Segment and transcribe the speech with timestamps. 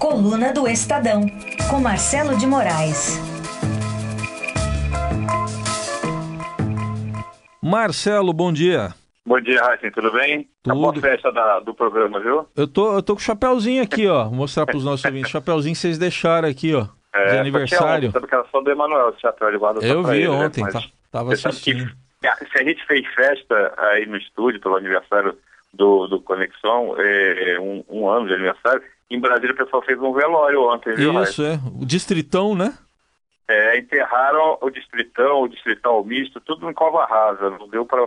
[0.00, 1.20] Coluna do Estadão,
[1.68, 3.20] com Marcelo de Moraes.
[7.62, 8.94] Marcelo, bom dia.
[9.26, 10.48] Bom dia, Raíssa, tudo bem?
[10.62, 10.72] Tudo.
[10.72, 12.46] Acabou a festa da- do programa, viu?
[12.56, 14.24] Eu tô, eu tô com o chapéuzinho aqui, ó.
[14.24, 15.30] Vou mostrar pros nossos ouvintes.
[15.30, 16.86] Chapéuzinho que vocês deixaram aqui, ó.
[17.28, 18.08] de aniversário.
[18.08, 20.46] É, Sabe que era só do Emanuel, esse chapéu de guarda Eu vi ele, né?
[20.46, 20.82] ontem, Mas tá-
[21.12, 21.92] tava sabe que assistindo.
[22.22, 25.36] se a gente fez festa aí no estúdio pelo aniversário
[25.74, 30.12] do, do Conexão, é, um, um ano de aniversário, em Brasília o pessoal fez um
[30.12, 31.22] velório ontem, viu?
[31.22, 31.58] Isso, é.
[31.80, 32.72] O distritão, né?
[33.48, 37.50] É, enterraram o distritão, o distrital misto, tudo em cova rasa.
[37.50, 38.06] Não deu para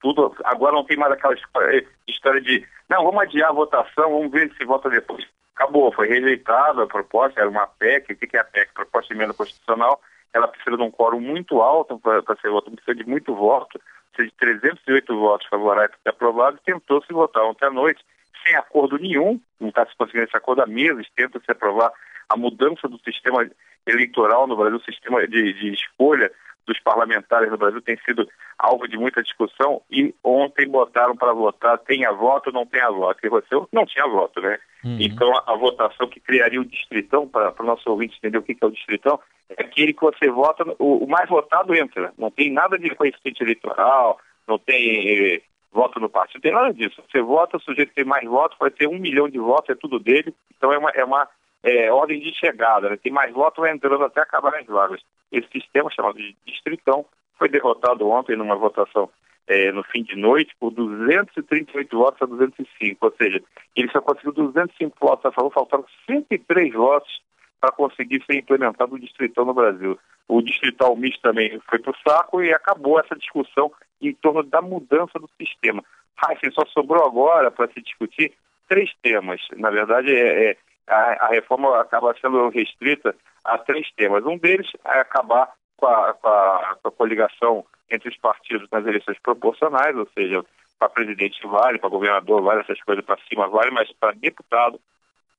[0.00, 0.34] tudo.
[0.44, 4.64] Agora não tem mais aquela história, de não, vamos adiar a votação, vamos ver se
[4.64, 5.26] vota depois.
[5.54, 8.12] Acabou, foi rejeitada a proposta, era uma PEC.
[8.12, 8.72] O que que é a PEC?
[8.72, 10.00] Proposta de emenda constitucional.
[10.32, 13.78] Ela precisa de um quórum muito alto para ser votada, precisa de muito voto,
[14.12, 16.58] precisa de 308 votos favoráveis para ser aprovado.
[16.64, 18.02] Tentou se votar ontem à noite,
[18.48, 21.92] sem acordo nenhum, não está se conseguindo esse acordo há meses, tenta se aprovar
[22.28, 23.48] a mudança do sistema
[23.86, 26.30] eleitoral no Brasil, o sistema de, de escolha
[26.66, 31.78] dos parlamentares no Brasil tem sido alvo de muita discussão e ontem botaram para votar
[31.78, 33.18] tenha voto ou não tenha voto.
[33.24, 34.58] E você não tinha voto, né?
[34.84, 34.98] Uhum.
[35.00, 38.54] Então a, a votação que criaria o distritão, para o nosso ouvinte entender o que,
[38.54, 42.12] que é o distritão, é aquele que você vota, o, o mais votado entra.
[42.18, 46.72] Não tem nada de coeficiente eleitoral, não tem eh, voto no partido, não tem nada
[46.72, 47.02] disso.
[47.10, 49.98] Você vota, o sujeito tem mais votos, pode ter um milhão de votos, é tudo
[49.98, 50.34] dele.
[50.56, 51.28] Então é uma, é uma
[51.62, 52.96] é, ordem de chegada, né?
[52.96, 55.00] tem mais votos, vai entrando até acabar as vagas.
[55.30, 57.04] Esse sistema chamado de distritão
[57.38, 59.08] foi derrotado ontem numa votação
[59.48, 63.42] é, no fim de noite por 238 votos a 205, ou seja,
[63.74, 67.20] ele só conseguiu 205 votos a favor, faltaram 103 votos
[67.60, 69.98] para conseguir ser implementado o distritão no Brasil.
[70.28, 74.60] O distrital misto também foi para o saco e acabou essa discussão em torno da
[74.60, 75.82] mudança do sistema.
[76.22, 78.32] Heisen, só sobrou agora para se discutir
[78.68, 79.40] três temas.
[79.56, 80.56] Na verdade, é, é,
[80.86, 84.24] a, a reforma acaba sendo restrita a três temas.
[84.26, 88.84] Um deles é acabar com a, com a, com a coligação entre os partidos nas
[88.84, 90.44] eleições proporcionais, ou seja,
[90.78, 94.78] para presidente vale, para governador vale, essas coisas para cima vale, mas para deputado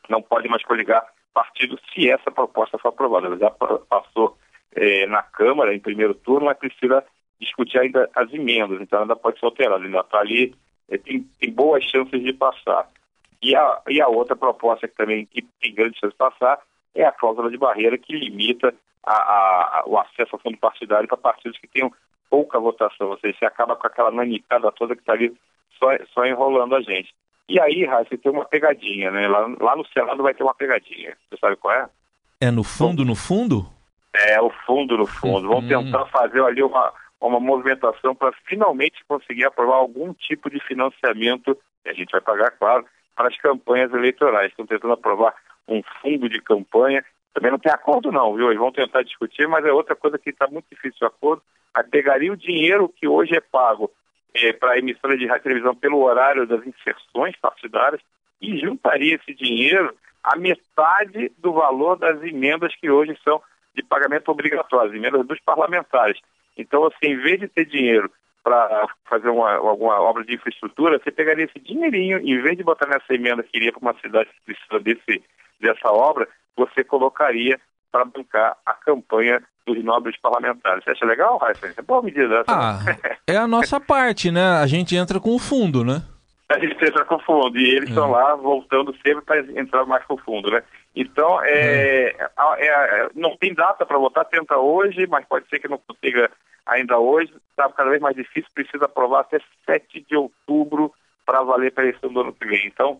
[0.09, 3.27] não pode mais coligar partido se essa proposta for aprovada.
[3.27, 4.35] Ela já pa- passou
[4.75, 7.03] eh, na Câmara em primeiro turno, mas precisa
[7.39, 10.53] discutir ainda as emendas, então ainda pode ser alterada, ainda está ali,
[10.89, 12.87] eh, tem, tem boas chances de passar.
[13.41, 16.59] E a, e a outra proposta que também que tem grande chance de passar
[16.93, 21.07] é a cláusula de barreira que limita a, a- a- o acesso ao fundo partidário
[21.07, 21.91] para partidos que tenham
[22.29, 25.33] pouca votação, ou seja, você acaba com aquela nanicada toda que está ali
[25.79, 27.13] só, só enrolando a gente.
[27.47, 29.27] E aí, Raíssa, tem uma pegadinha, né?
[29.27, 31.17] Lá, lá no Senado vai ter uma pegadinha.
[31.29, 31.89] Você sabe qual é?
[32.41, 33.65] É no fundo, no fundo?
[34.29, 35.47] É o fundo no fundo.
[35.47, 35.67] Vão Uhum.
[35.67, 41.89] tentar fazer ali uma, uma movimentação para finalmente conseguir aprovar algum tipo de financiamento, que
[41.89, 42.85] a gente vai pagar, claro,
[43.15, 44.51] para as campanhas eleitorais.
[44.51, 45.33] Estão tentando aprovar
[45.67, 47.03] um fundo de campanha.
[47.33, 48.47] Também não tem acordo não, viu?
[48.47, 51.41] Eles vão tentar discutir, mas é outra coisa que está muito difícil o acordo.
[51.73, 53.91] Aí pegaria o dinheiro que hoje é pago
[54.59, 58.01] para a emissora de rádio e televisão pelo horário das inserções partidárias
[58.41, 63.41] e juntaria esse dinheiro à metade do valor das emendas que hoje são
[63.81, 66.19] de pagamento obrigatório, as emendas dos parlamentares.
[66.57, 68.11] Então, assim, em vez de ter dinheiro
[68.43, 72.87] para fazer uma, alguma obra de infraestrutura, você pegaria esse dinheirinho, em vez de botar
[72.87, 75.23] nessa emenda que iria para uma cidade que precisa desse,
[75.59, 77.59] dessa obra, você colocaria
[77.91, 80.83] para bancar a campanha dos nobres parlamentares.
[80.83, 81.73] Você acha legal, Raíssa?
[81.77, 82.45] É boa medida essa.
[82.47, 82.79] Ah,
[83.27, 84.57] é a nossa parte, né?
[84.61, 86.03] A gente entra com o fundo, né?
[86.49, 90.03] a gente entra com o fundo e eles estão lá voltando sempre para entrar mais
[90.05, 90.63] com o fundo, né?
[91.01, 95.67] Então, é, a- é- não tem data para votar, tenta hoje, mas pode ser que
[95.69, 96.29] não consiga
[96.65, 97.33] ainda hoje.
[97.51, 100.91] Está cada vez mais difícil, precisa aprovar até 7 de outubro
[101.25, 102.67] para valer para a eleição do ano que vem.
[102.67, 102.99] Então,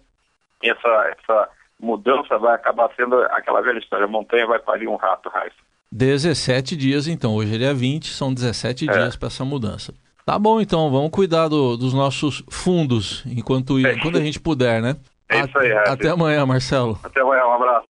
[0.63, 5.27] essa, essa mudança vai acabar sendo aquela velha história, a montanha vai parir um rato,
[5.27, 5.57] Raíssa.
[5.91, 7.35] 17 dias, então.
[7.35, 8.93] Hoje ele é 20, são 17 É.
[8.93, 9.93] dias para essa mudança.
[10.25, 10.89] Tá bom, então.
[10.89, 14.95] Vamos cuidar do- dos nossos fundos enquanto, enquanto a gente puder, né?
[15.27, 15.71] É isso aí.
[15.71, 16.99] Até amanhã, Marcelo.
[17.03, 17.87] Até amanhã, um abraço.